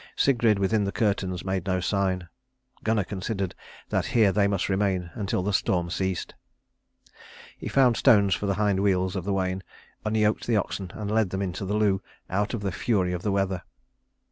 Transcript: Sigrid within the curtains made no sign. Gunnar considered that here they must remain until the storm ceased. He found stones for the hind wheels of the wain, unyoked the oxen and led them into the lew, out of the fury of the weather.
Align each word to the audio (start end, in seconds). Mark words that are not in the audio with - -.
Sigrid 0.15 0.57
within 0.57 0.83
the 0.83 0.91
curtains 0.91 1.45
made 1.45 1.67
no 1.67 1.79
sign. 1.79 2.27
Gunnar 2.83 3.03
considered 3.03 3.53
that 3.89 4.07
here 4.07 4.31
they 4.31 4.47
must 4.47 4.67
remain 4.67 5.11
until 5.13 5.43
the 5.43 5.53
storm 5.53 5.91
ceased. 5.91 6.33
He 7.55 7.67
found 7.67 7.95
stones 7.97 8.33
for 8.33 8.47
the 8.47 8.55
hind 8.55 8.79
wheels 8.79 9.15
of 9.15 9.25
the 9.25 9.33
wain, 9.33 9.61
unyoked 10.03 10.47
the 10.47 10.57
oxen 10.57 10.89
and 10.95 11.11
led 11.11 11.29
them 11.29 11.43
into 11.43 11.65
the 11.65 11.75
lew, 11.77 12.01
out 12.31 12.55
of 12.55 12.61
the 12.63 12.71
fury 12.71 13.13
of 13.13 13.21
the 13.21 13.31
weather. 13.31 13.61